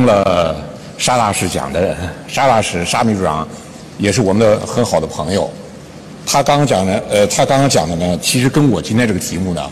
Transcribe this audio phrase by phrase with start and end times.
[0.00, 0.56] 听了
[0.96, 1.94] 沙大师讲的，
[2.26, 3.46] 沙大师沙秘书长
[3.98, 5.50] 也是我们的很好的朋友。
[6.24, 9.62] 他刚刚讲的，呃，他刚刚讲的呢，其实跟我今天这个题目呢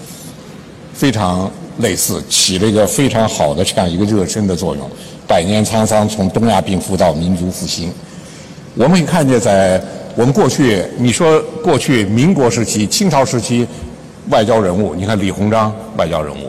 [0.92, 4.90] 非常类似，起了一个非常好的这样一个热身的作用。
[5.26, 7.90] 百年沧桑，从东亚病夫到民族复兴，
[8.74, 9.80] 我们可以看见，在
[10.14, 13.66] 我们过去，你说过去民国时期、清朝时期
[14.28, 16.48] 外交人物，你看李鸿章外交人物；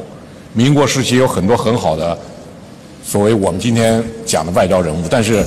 [0.52, 2.18] 民国时期有很多很好的
[3.04, 5.44] 所谓我们今天讲的外交人物，但是。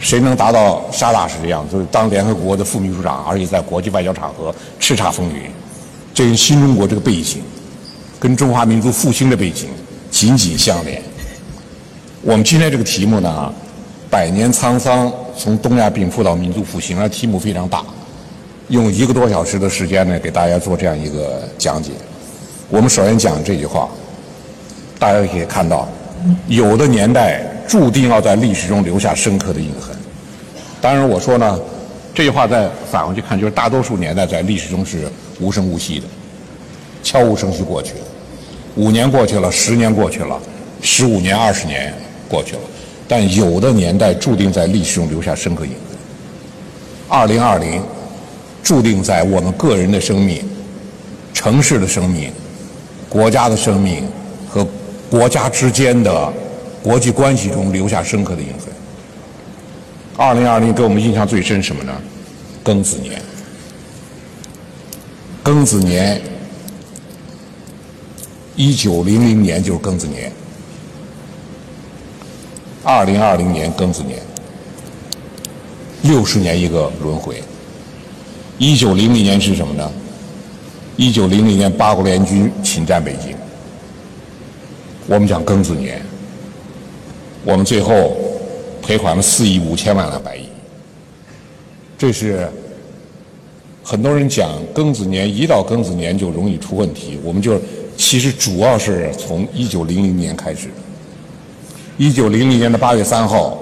[0.00, 5.50] 谁能达到沙大师这样，就是当联合国的副秘书长，而且在国际外交场合叱咤风云？
[6.14, 7.42] 这跟新中国这个背景，
[8.20, 9.68] 跟中华民族复兴的背景
[10.08, 11.02] 紧紧相连。
[12.22, 13.52] 我们今天这个题目呢，
[14.08, 17.82] 百年沧桑，从东亚病夫到民族复兴，而题目非常大，
[18.68, 21.90] 用一个多小时的时间呢，给大家做这样一个讲解。
[22.68, 23.88] 我们首先讲这句话，
[24.96, 25.88] 大家可以看到，
[26.46, 27.44] 有的年代。
[27.68, 29.94] 注定要在历史中留下深刻的印痕。
[30.80, 31.60] 当然，我说呢，
[32.14, 35.06] 这句话再返回去看，就是大多数年代在历史中是
[35.38, 36.06] 无声无息的，
[37.02, 38.00] 悄无声息过去了。
[38.76, 40.40] 五年过去了，十年过去了，
[40.80, 41.92] 十五年、二十年
[42.26, 42.62] 过去了，
[43.06, 45.98] 但有的年代注定在历史中留下深刻印痕。
[47.06, 47.82] 二零二零，
[48.62, 50.42] 注定在我们个人的生命、
[51.34, 52.32] 城市的生命、
[53.10, 54.04] 国家的生命
[55.10, 56.32] 国家之间的。
[56.80, 58.72] 国际关系中留下深刻的印痕。
[60.16, 61.92] 二零二零给我们印象最深什么呢？
[62.64, 63.20] 庚子年。
[65.44, 66.22] 庚子年，
[68.54, 70.32] 一九零零年就是庚子年。
[72.84, 74.20] 二零二零年庚子年，
[76.02, 77.42] 六十年一个轮回。
[78.56, 79.90] 一九零零年是什么呢？
[80.96, 83.36] 一九零零年八国联军侵占北京。
[85.08, 86.00] 我们讲庚子年。
[87.44, 88.14] 我们最后
[88.82, 90.44] 赔款了四亿五千万两白银，
[91.96, 92.46] 这是
[93.82, 97.18] 很多人讲庚子年一到庚子年就容易出问题。
[97.24, 97.58] 我们就
[97.96, 100.68] 其实主要是从一九零零年开始。
[101.96, 103.56] 一九零零年的八月三号，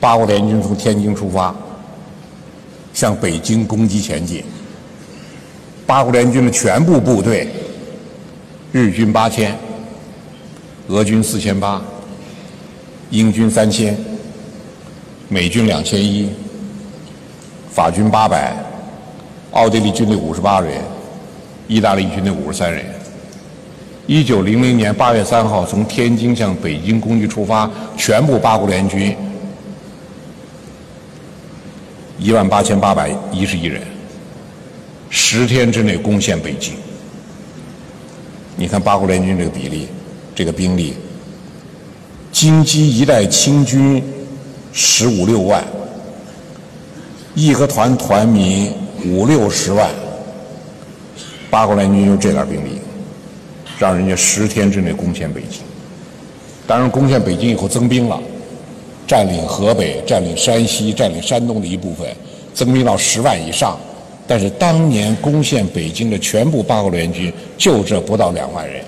[0.00, 1.54] 八国联军从天津出发，
[2.94, 4.42] 向北京攻击前进。
[5.86, 7.46] 八国联军的全部部队，
[8.72, 9.56] 日军八千，
[10.88, 11.82] 俄军四千八。
[13.10, 13.96] 英军三千，
[15.28, 16.28] 美军两千一，
[17.70, 18.56] 法军八百，
[19.52, 20.82] 奥地利军队五十八人，
[21.68, 22.84] 意大利军队五十三人。
[24.06, 29.16] 一九零零年八月三号从天津向北京攻击出发，全部八国联军
[32.18, 33.80] 一万八千八百一十一人，
[35.08, 36.74] 十天之内攻陷北京。
[38.56, 39.88] 你看八国联军这个比例，
[40.34, 40.94] 这个兵力。
[42.32, 44.02] 京畿一带清军
[44.72, 45.64] 十五六万，
[47.34, 48.72] 义和团团民
[49.06, 49.88] 五六十万，
[51.48, 52.80] 八国联军就这点兵力，
[53.78, 55.60] 让人家十天之内攻陷北京。
[56.66, 58.20] 当然，攻陷北京以后增兵了，
[59.06, 62.08] 占领河北、占领山西、占领山东的一部分，
[62.52, 63.78] 增兵到十万以上。
[64.26, 68.82] 但是当年攻陷北京的全部八国联军就这不到两万人，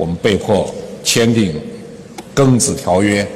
[0.00, 0.74] 我们被迫。
[1.02, 1.58] 签订
[2.34, 3.26] 庚子条约，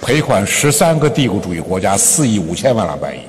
[0.00, 3.20] 赔款十三个帝国主义国家四亿五千万两白银。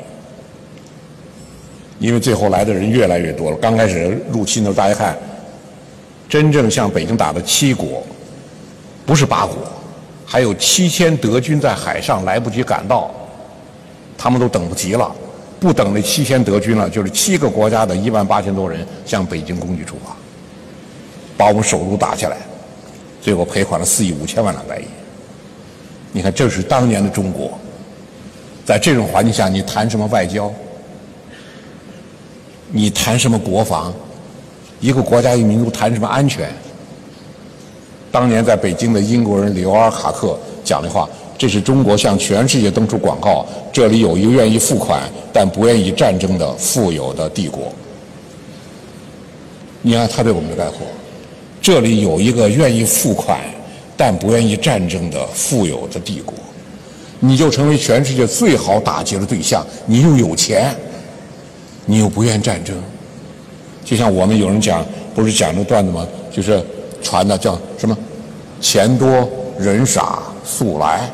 [1.97, 5.17] 因为最后来的人越来越多了，刚开始入侵的时候，大家看，
[6.27, 8.03] 真正向北京打的七国，
[9.05, 9.55] 不是八国，
[10.25, 13.09] 还有七千德军在海上来不及赶到，
[14.17, 15.09] 他们都等不及了，
[15.57, 20.13] 不等那七千德军了，就是七个国家的一万八千多人向北京攻击出发。
[21.37, 22.37] 把我们首都打下来，
[23.21, 24.85] 最后赔款了四亿五千万两白银。
[26.11, 27.59] 你看，这是当年的中国，
[28.65, 30.51] 在这种环境下，你谈什么外交？
[32.71, 33.93] 你谈什么国防？
[34.79, 36.49] 一个国家一个民族谈什么安全？
[38.11, 47.73] 当年在北京的英国人里欧尔卡克讲的话：“这是中国向全世界登出广告，这里有一个愿意付款但不愿意战争的富有的帝国。”
[49.83, 50.87] 你看他对我们的概括。
[51.65, 53.39] 这里有一个愿意付款
[53.97, 56.35] 但不愿意战争的富有的帝国，
[57.19, 59.65] 你就成为全世界最好打击的对象。
[59.87, 60.75] 你又有钱，
[61.87, 62.77] 你又不愿战争。
[63.83, 64.85] 就像我们有人讲，
[65.15, 66.07] 不是讲这段子吗？
[66.31, 66.63] 就是
[67.01, 67.97] 传的叫什么
[68.61, 69.27] “钱多
[69.57, 71.09] 人傻速来”。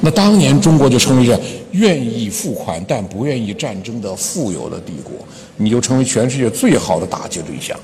[0.00, 1.38] 那当年中国就成为这
[1.72, 5.12] 愿意付款但不愿意战争的富有的帝国，
[5.58, 7.78] 你就成为全世界最好的打击对象。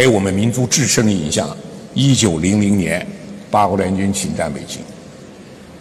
[0.00, 1.54] 给我们民族至深的影响。
[1.92, 3.06] 一九零零年，
[3.50, 4.80] 八国联军侵占北京，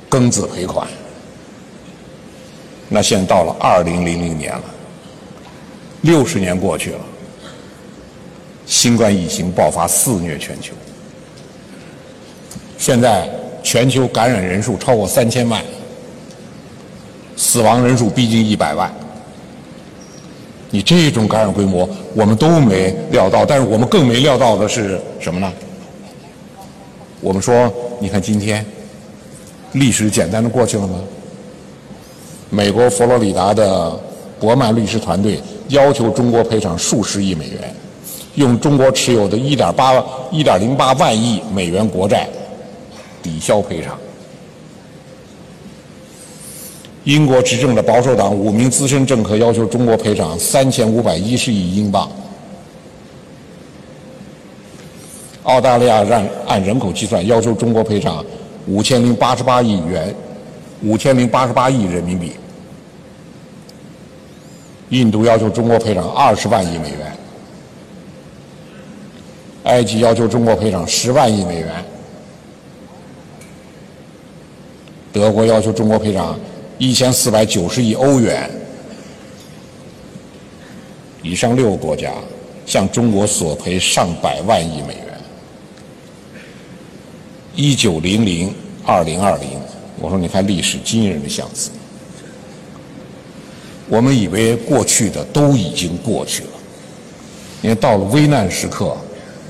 [0.09, 0.85] 庚子赔款。
[2.89, 4.63] 那现在到了二零零零年了，
[6.01, 6.99] 六十年过去了，
[8.65, 10.73] 新冠疫情爆发肆虐全球，
[12.77, 13.25] 现在
[13.63, 15.63] 全球感染人数超过三千万，
[17.37, 18.93] 死亡人数逼近一百万。
[20.71, 25.51] 你这种感染规模，我们都没料到，但是我们更没料到的是什么呢？
[27.21, 28.65] 我们说，你看今天，
[29.73, 30.99] 历史简单的过去了吗？
[32.49, 33.99] 美国佛罗里达的
[34.39, 37.75] 伯曼律师团队要求中国赔偿数十亿美元，
[38.35, 42.27] 用中国持有的一点八、一、点零八万亿美元国债
[43.21, 43.97] 抵消赔偿。
[47.09, 52.07] 英国执政的保守党五名资深政客要求中国赔偿三千五百一十亿英镑。
[55.41, 58.23] 澳大利亚让按人口计算要求中国赔偿
[58.67, 60.13] 五千零八十八亿元。
[60.83, 62.31] 五千零八十八亿人民币，
[64.89, 67.11] 印度要求中国赔偿二十万亿美元，
[69.63, 71.69] 埃及要求中国赔偿十万亿美元，
[75.11, 76.39] 德国要求中国赔偿
[76.79, 78.49] 一千四百九十亿欧元。
[81.21, 82.13] 以上六个国家
[82.65, 85.05] 向中国索赔上百万亿美元。
[87.53, 88.51] 一九零零
[88.85, 89.49] 二零二零。
[89.99, 91.69] 我说，你看历史惊人的相似。
[93.89, 96.49] 我们以为过去的都已经过去了，
[97.61, 98.95] 因为到了危难时刻，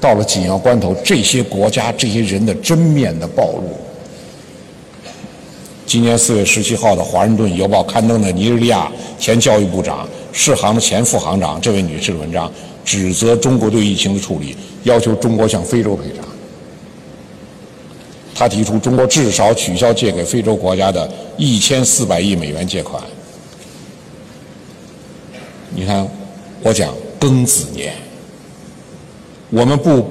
[0.02, 3.78] 到了紧要关头，这些国家、这些人的真面的暴露。
[5.90, 12.52] 今年四月十七号的《华盛顿邮报》刊登的尼日利亚前教育部长、世行的前副行长这位女士的文章，
[12.86, 16.24] 指责中国对疫情的处理，要求中国向非洲赔偿。
[18.36, 23.02] 他提出，中国至少取消借给非洲国家的一千四百亿美元借款。
[25.72, 26.08] 你看，
[26.62, 27.96] 我讲庚子年，
[29.50, 30.08] 我们不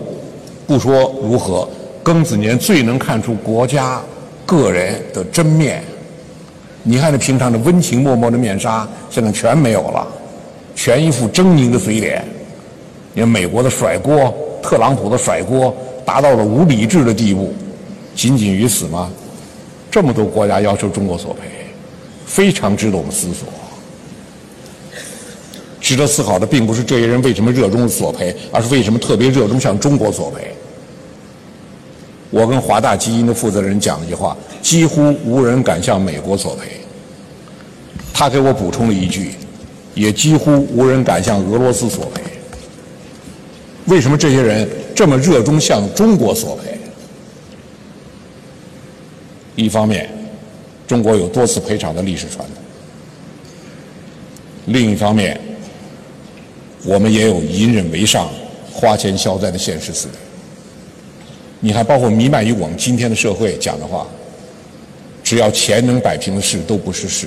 [0.67, 1.69] 不说如何，
[2.03, 4.03] 庚子年最能看出国家、
[4.49, 5.85] 个人的真面。
[6.83, 10.09] 你看，那平常的温情脉脉的面纱，现在全没有了，
[10.75, 12.25] 全一副狰狞的嘴脸。
[13.13, 17.53] 你看，美国的甩锅，特朗普的甩锅，达到了无理智的地步。
[18.15, 19.11] 仅仅于此吗？
[19.91, 21.41] 这么多国家要求中国索赔，
[22.25, 23.47] 非常值得我们思索。
[25.81, 30.55] 值得思考的并不是这些人为什么热衷索赔，而是为什么特别热衷向中国索赔。
[32.31, 36.65] 我跟华大基因的负责人讲了一句话：几乎无人敢向美国索赔。
[38.13, 39.33] 他给我补充了一句：
[39.95, 42.23] 也几乎无人敢向俄罗斯索赔。
[43.87, 46.79] 为什么这些人这么热衷向中国索赔？
[49.57, 50.11] 一方面，
[50.87, 52.57] 中国有多次赔偿的历史传统；
[54.67, 55.41] 另一方面，
[56.85, 58.29] 我们也有隐忍为上、
[58.71, 60.28] 花钱消灾的现实思维。
[61.61, 64.07] 你还包括弥漫于我们今天的社会讲的话：
[65.23, 67.27] 只要钱能摆平的事都不是事；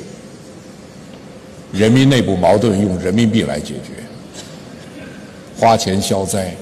[1.71, 4.03] 人民内部矛盾用人民币来解决；
[5.57, 6.53] 花钱消灾，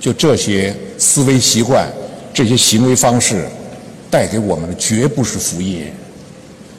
[0.00, 1.88] 就这些思维习惯、
[2.34, 3.46] 这些行为方式。
[4.10, 5.86] 带给我们的绝不是福音，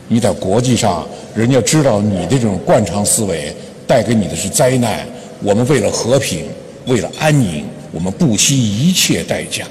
[0.07, 3.51] 你在国际上，人家知道你的这种惯常思维
[3.87, 5.03] 带给你的是灾难。
[5.41, 6.45] 我们为了和平，
[6.85, 9.65] 为了安宁，我们不惜一切代价，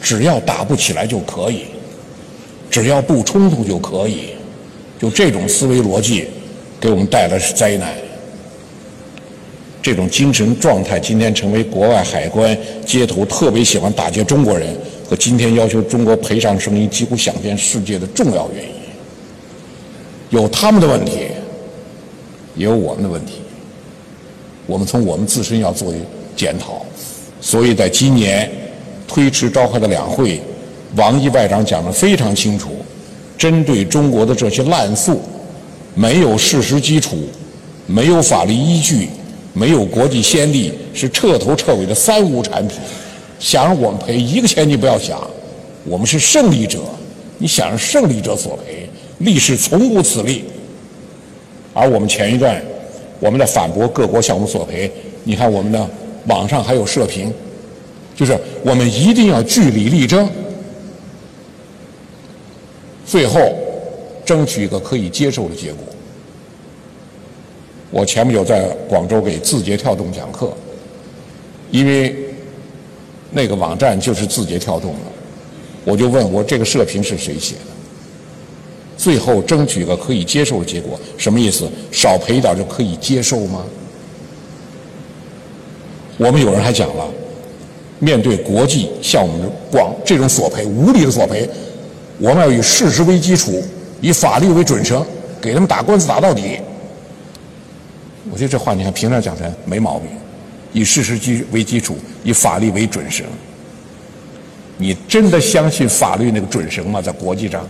[0.00, 1.64] 只要打不起来就可以，
[2.70, 4.30] 只要不冲突就可以，
[4.98, 6.26] 就这种思维逻辑，
[6.80, 7.94] 给我们带来是灾难。
[9.80, 14.76] 这种精神状态，今天成为国外海关、街头特别喜欢打劫中国人。
[15.08, 18.70] 和今天要求中国赔偿声音几乎响遍世界的重要原因，
[20.28, 21.28] 有他们的问题，
[22.54, 23.36] 也有我们的问题。
[24.66, 25.94] 我们从我们自身要做
[26.36, 26.84] 检讨。
[27.40, 28.50] 所以在今年
[29.08, 30.40] 推迟召开的两会，
[30.94, 32.68] 王毅外长讲得非常清楚：
[33.36, 35.20] 针对中国的这些滥诉，
[35.94, 37.16] 没有事实基础，
[37.86, 39.08] 没有法律依据，
[39.54, 42.78] 没有国际先例，是彻头彻尾的三无产品。
[43.40, 45.18] 想让我们赔一个钱，你不要想，
[45.84, 46.80] 我们是胜利者，
[47.38, 48.88] 你想让胜利者索赔，
[49.18, 50.44] 历史从无此例。
[51.72, 52.60] 而我们前一段，
[53.20, 54.90] 我们在反驳各国向我们索赔，
[55.22, 55.88] 你看我们的
[56.26, 57.32] 网上还有社评，
[58.18, 60.28] 就是我们一定要据理力争，
[63.06, 63.40] 最后
[64.26, 65.84] 争取一个可以接受的结果。
[67.92, 70.52] 我前不久在广州给字节跳动讲课，
[71.70, 72.14] 因为。
[73.30, 75.00] 那个网站就是字节跳动的。
[75.84, 77.60] 我就问我这个社评是谁写的？
[78.96, 81.68] 最后争取一个可以接受的结果，什么意思？
[81.92, 83.66] 少赔一点就可以接受吗？
[86.16, 87.06] 我们有人还讲了，
[88.00, 91.48] 面对国际向我们广这种索赔无理的索赔，
[92.18, 93.62] 我们要以事实为基础，
[94.00, 95.04] 以法律为准绳，
[95.40, 96.58] 给他们打官司打到底。
[98.30, 100.08] 我觉得这话你看平常讲的没毛病，
[100.72, 103.26] 以事实基为基础，以法律为准绳。
[104.76, 107.02] 你真的相信法律那个准绳吗？
[107.02, 107.66] 在国际上，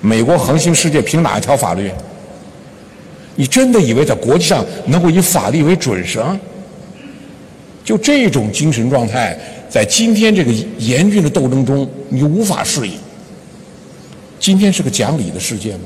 [0.00, 1.90] 美国横行世界凭哪一条法律？
[3.36, 6.38] 你真的以为在国际上能够以法律为准绳？
[7.84, 9.38] 就这种精神状态，
[9.68, 12.94] 在今天这个严峻的斗争中，你无法适应。
[14.40, 15.82] 今天是个讲理的世界吗？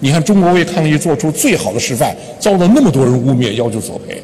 [0.00, 4.22] 你看，中国为抗疫做出最好的示范，遭到那么多人污蔑，要求索赔。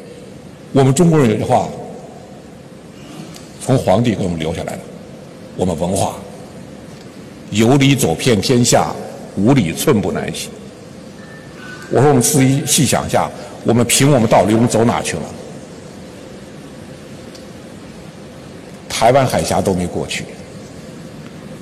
[0.73, 1.67] 我们中国人有句话。
[3.63, 4.79] 从皇帝给我们留下来的，
[5.55, 6.15] 我们文化
[7.51, 8.91] 有理走遍天下，
[9.37, 10.49] 无理寸步难行。
[11.91, 13.29] 我说我们仔细细想一下，
[13.63, 15.23] 我们凭我们道理，我们走哪去了？
[19.01, 20.25] 台湾海峡都没过去，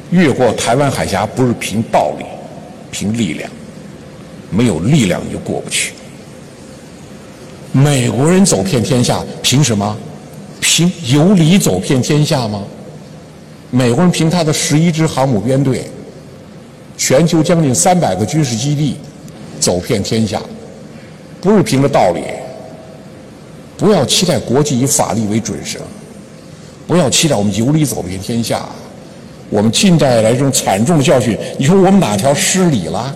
[0.10, 2.26] 越过台湾海峡不是凭道理，
[2.92, 3.50] 凭力量，
[4.50, 5.94] 没有力量你就过不去。
[7.72, 9.98] 美国人走遍天下，凭什么？
[10.60, 12.62] 凭有理走遍天下吗？
[13.72, 15.90] 美国人凭他的十一支航母编队，
[16.98, 18.98] 全球将近三百个军事基地，
[19.62, 20.42] 走遍天下，
[21.40, 22.22] 不是凭着道理。
[23.78, 25.82] 不要期待国际以法律为准绳，
[26.90, 28.68] 不要期待我们有理走遍天下。
[29.52, 33.16] 我们近代来这种惨重的教训，你说我们哪条失礼了？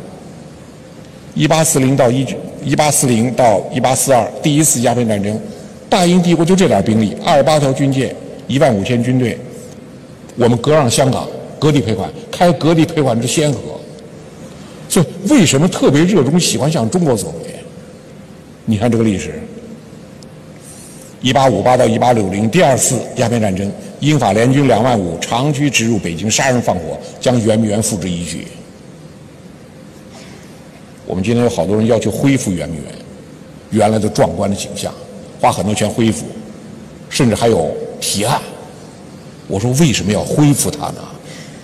[1.34, 2.24] 一八四零到一
[2.64, 5.40] 一八四零到一八四二，第一次鸦片战争。
[5.90, 8.16] 大英帝国就这点兵力，二十八条军舰，
[8.46, 9.36] 一万五千军队，
[10.36, 11.28] 我们割让香港，
[11.58, 13.60] 割地赔款，开割地赔款之先河。
[14.88, 17.34] 所以为什么特别热衷喜欢向中国走？
[18.66, 19.42] 你看这个历史，
[21.24, 28.46] 一八五八到一八六零，第二次鸦片战争，英法联军两万五长驱直入北京，杀人放火，将圆明园付之一炬。
[31.06, 32.92] 我们今天有好多人要求恢复圆明园
[33.70, 34.94] 原来的壮观的景象。
[35.40, 36.26] 花很多钱恢复，
[37.10, 38.42] 甚至还有提案。
[39.48, 41.02] 我说为什么要恢复它呢？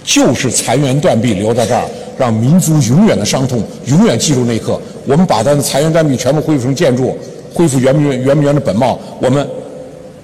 [0.05, 1.83] 就是残垣断壁留在这儿，
[2.17, 4.79] 让民族永远的伤痛，永远记住那一刻。
[5.05, 7.17] 我们把它的残垣断壁全部恢复成建筑，
[7.53, 9.48] 恢复圆明园圆明园的本貌，我们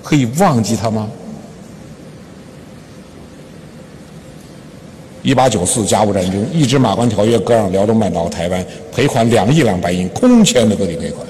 [0.04, 1.10] 可以忘记它吗？
[5.24, 8.64] 一八九四甲午战争，一纸马关条约割让辽东半岛、台湾，
[8.94, 11.26] 赔款两亿两白银，空前的割地赔款。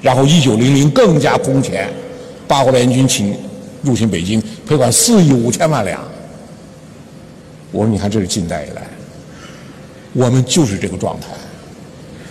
[0.00, 1.90] 然后，一九零零更加空前，
[2.46, 3.36] 八国联军侵
[3.82, 6.00] 入侵北京，赔款四亿五千万两。
[7.72, 8.82] 我说，你看，这是近代以来，
[10.12, 11.26] 我们就是这个状态。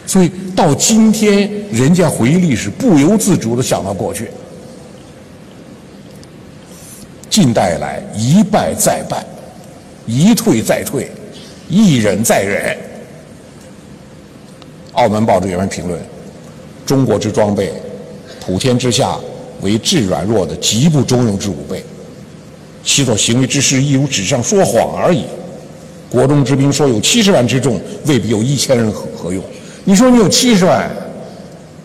[0.08, 4.30] 所以到今天，人家回忆历史，不由自主的想到过去。
[7.30, 9.24] 近代来，一败再败，
[10.06, 11.12] 一退再退，
[11.70, 12.76] 一忍再忍。
[14.94, 16.00] 澳门报纸有人评论。
[16.86, 17.74] 中国之装备，
[18.40, 19.20] 普天之下
[19.62, 21.84] 为至软弱的极不中用之武备，
[22.82, 25.26] 其所行为之事，亦如纸上说谎而已。
[26.10, 29.44] 国中之兵说有七十万之众，未必有一千人何何用？
[29.90, 30.86] 你说你有七十万，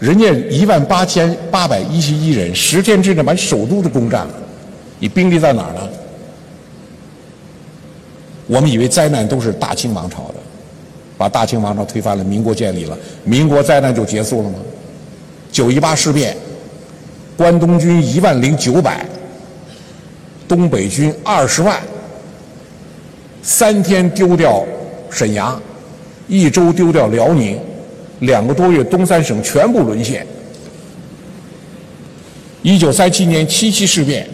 [0.00, 4.34] 人家一万八千八百一十一人，十天之内把首都都攻占了，
[4.98, 5.88] 你兵力在哪儿呢？
[8.48, 10.34] 我们以为灾难都是大清王朝的，
[11.16, 14.56] 把大清王朝推翻了，民国建立了，民国灾难就结束了吗？
[15.52, 16.36] 九一八事变，
[17.36, 19.06] 关东军一万零九百，
[20.48, 21.80] 东北军二十万，
[23.42, 24.64] 三天丢掉
[25.08, 25.62] 沈阳，
[26.26, 27.56] 一周丢掉辽宁，
[28.22, 30.26] 两个多月东三省全部沦陷。
[32.62, 34.28] 一九三七年七七事变，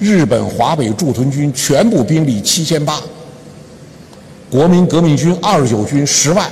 [0.00, 3.00] 日本华北驻屯军全部兵力七千八，
[4.50, 6.50] 国民革命军二十九军十万，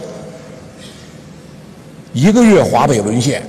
[2.13, 3.43] 一个月华北沦陷。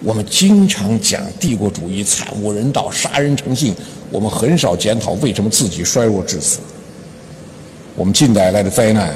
[0.00, 3.72] 我们经常讲帝国主义惨无人道、杀人成性，
[4.10, 6.58] 我们很少检讨为什么自己衰弱至此。
[7.94, 9.14] 我们近代来的灾难，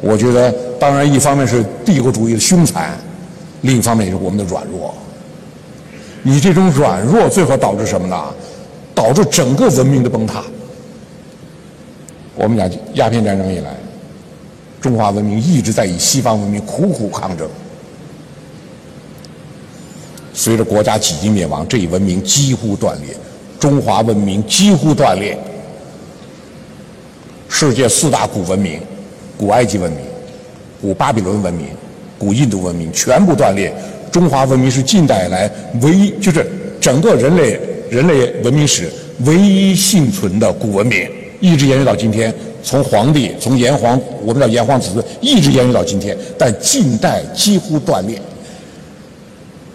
[0.00, 2.98] 我觉得当然一方面是帝国主义的凶残，
[3.60, 4.92] 另一方面也是我们的软弱。
[6.22, 8.24] 你这种软弱最后导致什么呢？
[8.94, 10.42] 导致整个文明的崩塌。
[12.34, 13.74] 我们讲鸦片战争以来，
[14.80, 17.48] 中华文明一直在与西方文明苦苦抗争。
[20.32, 23.14] 随着国家几经灭亡，这一文明几乎断裂，
[23.58, 25.38] 中华文明几乎断裂。
[27.48, 28.80] 世界四大古文明，
[29.36, 30.00] 古埃及文明、
[30.80, 31.66] 古巴比伦文明、
[32.18, 33.72] 古印度文明全部断裂，
[34.10, 35.50] 中华文明是近代以来
[35.82, 37.60] 唯一，就是整个人类
[37.90, 38.90] 人类文明史
[39.26, 41.08] 唯一幸存的古文明，
[41.40, 42.34] 一直延续到今天。
[42.62, 48.20] 从黄帝，从炎黄，我们叫炎黄子孙，一直延续到今天，但近代几乎断裂，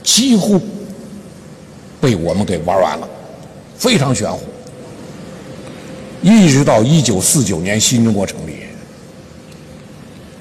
[0.03, 0.62] 几乎
[2.00, 3.09] 被我们给玩完了，
[3.75, 4.39] 非常玄乎。
[6.21, 8.57] 一直到一九四九年新中国成立，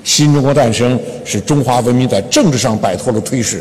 [0.05, 3.61] 新中国诞生，使中华文明在政治上摆脱了颓势。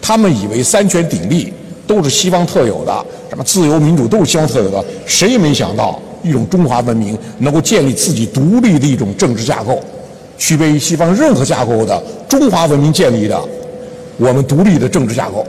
[0.00, 1.52] 他们以为三权鼎立
[1.86, 6.00] 都是西方特有的，什么自由民主都是西方特有的，谁也没想到。
[6.22, 9.82] 一种中华文明能够建立自己独立的一种政治架构，
[10.36, 13.40] 区别于西方任何架构的中华文明建立的
[14.18, 15.46] 我们独立的政治架构，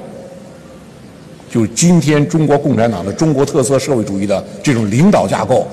[1.53, 5.67] 就是今天中国共产党的中国特色社会主义的这种领导架构，